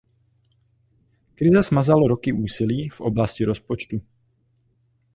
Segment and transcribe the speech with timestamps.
[1.35, 4.01] Krize smazala roky úsilí v oblasti rozpočtu.